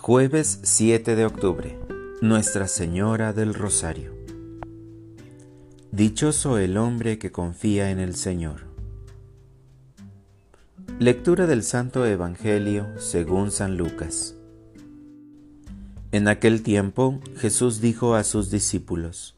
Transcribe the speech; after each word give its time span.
Jueves 0.00 0.60
7 0.62 1.16
de 1.16 1.26
octubre. 1.26 1.76
Nuestra 2.22 2.68
Señora 2.68 3.32
del 3.32 3.52
Rosario. 3.52 4.14
Dichoso 5.90 6.56
el 6.58 6.76
hombre 6.76 7.18
que 7.18 7.32
confía 7.32 7.90
en 7.90 7.98
el 7.98 8.14
Señor. 8.14 8.60
Lectura 11.00 11.48
del 11.48 11.64
Santo 11.64 12.06
Evangelio 12.06 12.86
según 12.96 13.50
San 13.50 13.76
Lucas. 13.76 14.36
En 16.12 16.28
aquel 16.28 16.62
tiempo 16.62 17.18
Jesús 17.36 17.80
dijo 17.80 18.14
a 18.14 18.22
sus 18.22 18.52
discípulos, 18.52 19.34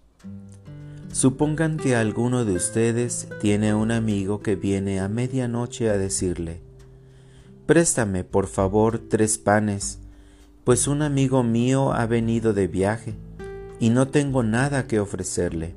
Supongan 1.10 1.78
que 1.78 1.96
alguno 1.96 2.44
de 2.44 2.52
ustedes 2.52 3.28
tiene 3.40 3.74
un 3.74 3.90
amigo 3.90 4.40
que 4.40 4.56
viene 4.56 5.00
a 5.00 5.08
medianoche 5.08 5.88
a 5.88 5.96
decirle, 5.96 6.60
Préstame, 7.64 8.24
por 8.24 8.46
favor, 8.46 8.98
tres 8.98 9.38
panes, 9.38 10.00
pues 10.64 10.86
un 10.86 11.02
amigo 11.02 11.42
mío 11.42 11.92
ha 11.92 12.06
venido 12.06 12.52
de 12.52 12.66
viaje 12.66 13.14
y 13.78 13.90
no 13.90 14.08
tengo 14.08 14.42
nada 14.42 14.86
que 14.86 15.00
ofrecerle. 15.00 15.74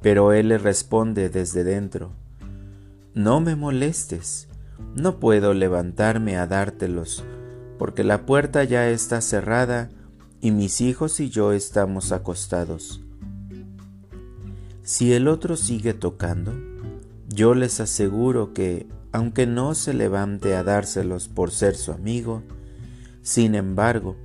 Pero 0.00 0.32
él 0.32 0.48
le 0.48 0.58
responde 0.58 1.28
desde 1.28 1.62
dentro, 1.62 2.12
No 3.14 3.40
me 3.40 3.54
molestes, 3.54 4.48
no 4.94 5.20
puedo 5.20 5.52
levantarme 5.52 6.36
a 6.38 6.46
dártelos, 6.46 7.22
porque 7.78 8.02
la 8.02 8.24
puerta 8.24 8.64
ya 8.64 8.88
está 8.88 9.20
cerrada 9.20 9.90
y 10.40 10.52
mis 10.52 10.80
hijos 10.80 11.20
y 11.20 11.28
yo 11.28 11.52
estamos 11.52 12.12
acostados. 12.12 13.02
Si 14.82 15.12
el 15.12 15.28
otro 15.28 15.56
sigue 15.56 15.92
tocando, 15.92 16.52
yo 17.28 17.54
les 17.54 17.78
aseguro 17.78 18.54
que, 18.54 18.88
aunque 19.12 19.46
no 19.46 19.74
se 19.74 19.92
levante 19.92 20.56
a 20.56 20.64
dárselos 20.64 21.28
por 21.28 21.50
ser 21.50 21.76
su 21.76 21.92
amigo, 21.92 22.42
sin 23.22 23.54
embargo, 23.54 24.16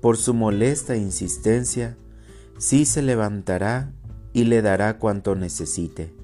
por 0.00 0.16
su 0.16 0.34
molesta 0.34 0.96
insistencia, 0.96 1.96
sí 2.58 2.84
se 2.84 3.02
levantará 3.02 3.92
y 4.32 4.44
le 4.44 4.62
dará 4.62 4.98
cuanto 4.98 5.34
necesite. 5.34 6.14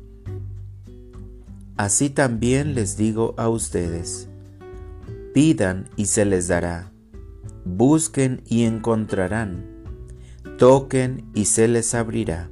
Así 1.77 2.11
también 2.11 2.75
les 2.75 2.97
digo 2.97 3.35
a 3.37 3.49
ustedes, 3.49 4.29
pidan 5.33 5.89
y 5.97 6.07
se 6.07 6.25
les 6.25 6.49
dará, 6.49 6.93
busquen 7.65 8.43
y 8.47 8.65
encontrarán, 8.65 9.65
toquen 10.59 11.31
y 11.35 11.47
se 11.47 11.67
les 11.67 11.95
abrirá 11.95 12.49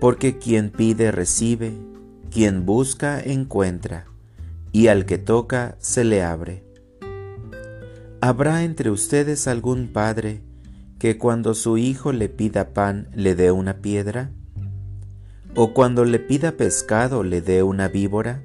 porque 0.00 0.38
quien 0.38 0.70
pide 0.70 1.10
recibe, 1.10 1.72
quien 2.30 2.66
busca 2.66 3.20
encuentra, 3.20 4.06
y 4.72 4.88
al 4.88 5.06
que 5.06 5.18
toca 5.18 5.76
se 5.78 6.04
le 6.04 6.22
abre. 6.22 6.65
¿Habrá 8.26 8.64
entre 8.64 8.90
ustedes 8.90 9.46
algún 9.46 9.86
padre 9.86 10.42
que 10.98 11.16
cuando 11.16 11.54
su 11.54 11.78
hijo 11.78 12.10
le 12.12 12.28
pida 12.28 12.70
pan 12.70 13.06
le 13.14 13.36
dé 13.36 13.52
una 13.52 13.74
piedra? 13.74 14.32
¿O 15.54 15.72
cuando 15.72 16.04
le 16.04 16.18
pida 16.18 16.56
pescado 16.56 17.22
le 17.22 17.40
dé 17.40 17.62
una 17.62 17.86
víbora? 17.86 18.42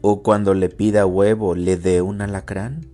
¿O 0.00 0.22
cuando 0.22 0.54
le 0.54 0.70
pida 0.70 1.04
huevo 1.04 1.54
le 1.54 1.76
dé 1.76 2.00
un 2.00 2.22
alacrán? 2.22 2.86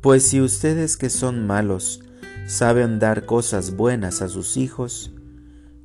Pues 0.00 0.24
si 0.24 0.40
ustedes 0.40 0.96
que 0.96 1.10
son 1.10 1.46
malos 1.46 2.00
saben 2.48 2.98
dar 2.98 3.26
cosas 3.26 3.76
buenas 3.76 4.20
a 4.20 4.28
sus 4.28 4.56
hijos, 4.56 5.12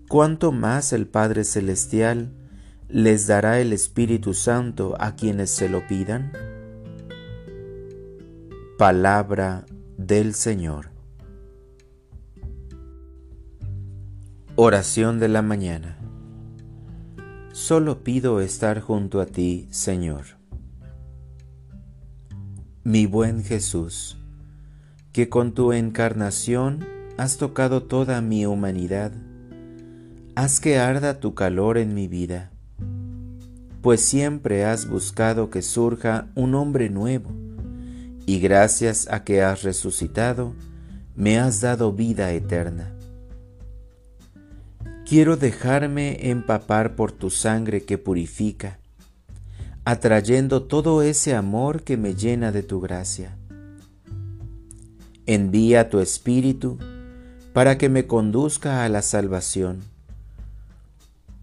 cuánto 0.07 0.51
más 0.51 0.91
el 0.91 1.05
Padre 1.05 1.43
Celestial 1.43 2.31
les 2.87 3.27
dará 3.27 3.59
el 3.59 3.73
Espíritu 3.73 4.33
Santo 4.33 4.95
a 4.97 5.15
quienes 5.15 5.51
se 5.51 5.69
lo 5.69 5.87
pidan. 5.87 6.31
Palabra 8.79 9.65
del 9.97 10.33
Señor. 10.33 10.91
Oración 14.55 15.19
de 15.19 15.27
la 15.27 15.41
mañana. 15.41 15.97
Solo 17.51 18.05
pido 18.05 18.39
estar 18.39 18.79
junto 18.79 19.19
a 19.19 19.25
ti, 19.25 19.67
Señor. 19.69 20.27
Mi 22.85 23.05
buen 23.05 23.43
Jesús, 23.43 24.17
que 25.11 25.27
con 25.27 25.53
tu 25.53 25.73
encarnación 25.73 26.87
has 27.17 27.35
tocado 27.35 27.83
toda 27.83 28.21
mi 28.21 28.45
humanidad, 28.45 29.11
haz 30.35 30.61
que 30.61 30.79
arda 30.79 31.19
tu 31.19 31.35
calor 31.35 31.77
en 31.77 31.93
mi 31.93 32.07
vida, 32.07 32.53
pues 33.81 33.99
siempre 33.99 34.63
has 34.63 34.89
buscado 34.89 35.49
que 35.49 35.63
surja 35.63 36.29
un 36.33 36.55
hombre 36.55 36.89
nuevo, 36.89 37.48
y 38.29 38.39
gracias 38.39 39.07
a 39.09 39.23
que 39.23 39.41
has 39.41 39.63
resucitado, 39.63 40.53
me 41.15 41.39
has 41.39 41.61
dado 41.61 41.91
vida 41.91 42.31
eterna. 42.31 42.93
Quiero 45.03 45.35
dejarme 45.35 46.29
empapar 46.29 46.95
por 46.95 47.11
tu 47.11 47.31
sangre 47.31 47.81
que 47.81 47.97
purifica, 47.97 48.77
atrayendo 49.83 50.61
todo 50.61 51.01
ese 51.01 51.33
amor 51.33 51.81
que 51.81 51.97
me 51.97 52.13
llena 52.13 52.51
de 52.51 52.61
tu 52.61 52.79
gracia. 52.79 53.35
Envía 55.25 55.89
tu 55.89 55.99
Espíritu 55.99 56.77
para 57.53 57.79
que 57.79 57.89
me 57.89 58.05
conduzca 58.05 58.83
a 58.83 58.89
la 58.89 59.01
salvación 59.01 59.79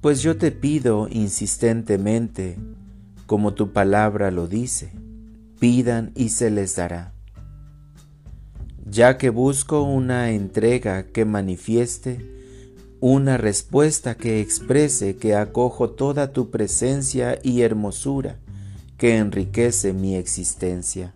pues 0.06 0.22
yo 0.22 0.36
te 0.36 0.52
pido 0.52 1.08
insistentemente, 1.10 2.56
como 3.26 3.54
tu 3.54 3.72
palabra 3.72 4.30
lo 4.30 4.46
dice, 4.46 4.92
pidan 5.58 6.12
y 6.14 6.30
se 6.30 6.50
les 6.50 6.76
dará. 6.76 7.12
Ya 8.88 9.18
que 9.18 9.30
busco 9.30 9.82
una 9.82 10.30
entrega 10.30 11.04
que 11.04 11.24
manifieste, 11.24 12.24
una 13.00 13.36
respuesta 13.36 14.16
que 14.16 14.40
exprese 14.40 15.16
que 15.16 15.34
acojo 15.34 15.90
toda 15.90 16.32
tu 16.32 16.50
presencia 16.50 17.38
y 17.42 17.62
hermosura 17.62 18.38
que 18.96 19.16
enriquece 19.16 19.92
mi 19.92 20.16
existencia. 20.16 21.12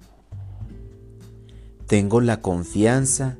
Tengo 1.86 2.20
la 2.20 2.40
confianza 2.40 3.36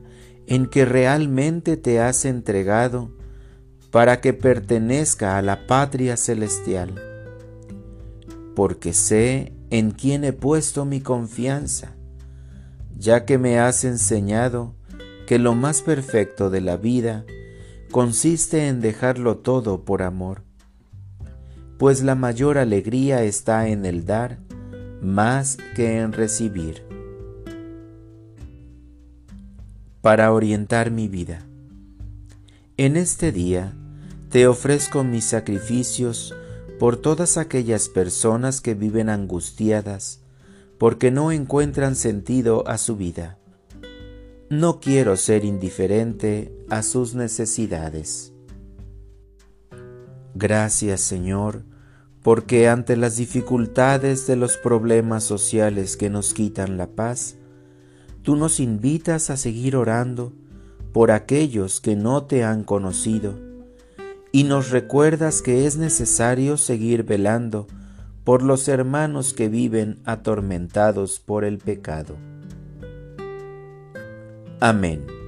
en 0.46 0.66
que 0.66 0.84
realmente 0.84 1.76
te 1.76 2.00
has 2.00 2.24
entregado 2.24 3.10
para 3.90 4.20
que 4.20 4.32
pertenezca 4.32 5.36
a 5.36 5.42
la 5.42 5.66
patria 5.66 6.16
celestial, 6.16 6.94
porque 8.60 8.92
sé 8.92 9.54
en 9.70 9.90
quién 9.90 10.22
he 10.22 10.34
puesto 10.34 10.84
mi 10.84 11.00
confianza, 11.00 11.96
ya 12.94 13.24
que 13.24 13.38
me 13.38 13.58
has 13.58 13.84
enseñado 13.84 14.74
que 15.26 15.38
lo 15.38 15.54
más 15.54 15.80
perfecto 15.80 16.50
de 16.50 16.60
la 16.60 16.76
vida 16.76 17.24
consiste 17.90 18.68
en 18.68 18.82
dejarlo 18.82 19.38
todo 19.38 19.86
por 19.86 20.02
amor, 20.02 20.42
pues 21.78 22.02
la 22.02 22.14
mayor 22.14 22.58
alegría 22.58 23.22
está 23.22 23.66
en 23.68 23.86
el 23.86 24.04
dar 24.04 24.40
más 25.00 25.56
que 25.74 25.98
en 25.98 26.12
recibir. 26.12 26.84
Para 30.02 30.34
orientar 30.34 30.90
mi 30.90 31.08
vida. 31.08 31.46
En 32.76 32.98
este 32.98 33.32
día, 33.32 33.72
te 34.28 34.46
ofrezco 34.46 35.02
mis 35.02 35.24
sacrificios 35.24 36.34
por 36.80 36.96
todas 36.96 37.36
aquellas 37.36 37.90
personas 37.90 38.62
que 38.62 38.72
viven 38.72 39.10
angustiadas 39.10 40.20
porque 40.78 41.10
no 41.10 41.30
encuentran 41.30 41.94
sentido 41.94 42.66
a 42.66 42.78
su 42.78 42.96
vida. 42.96 43.36
No 44.48 44.80
quiero 44.80 45.18
ser 45.18 45.44
indiferente 45.44 46.50
a 46.70 46.82
sus 46.82 47.14
necesidades. 47.14 48.32
Gracias 50.34 51.02
Señor, 51.02 51.64
porque 52.22 52.66
ante 52.66 52.96
las 52.96 53.18
dificultades 53.18 54.26
de 54.26 54.36
los 54.36 54.56
problemas 54.56 55.22
sociales 55.22 55.98
que 55.98 56.08
nos 56.08 56.32
quitan 56.32 56.78
la 56.78 56.86
paz, 56.86 57.36
tú 58.22 58.36
nos 58.36 58.58
invitas 58.58 59.28
a 59.28 59.36
seguir 59.36 59.76
orando 59.76 60.32
por 60.94 61.10
aquellos 61.10 61.82
que 61.82 61.94
no 61.94 62.24
te 62.24 62.42
han 62.42 62.64
conocido 62.64 63.49
y 64.32 64.44
nos 64.44 64.70
recuerdas 64.70 65.42
que 65.42 65.66
es 65.66 65.76
necesario 65.76 66.56
seguir 66.56 67.02
velando 67.02 67.66
por 68.24 68.42
los 68.42 68.68
hermanos 68.68 69.32
que 69.34 69.48
viven 69.48 70.00
atormentados 70.04 71.20
por 71.20 71.44
el 71.44 71.58
pecado. 71.58 72.16
Amén. 74.60 75.19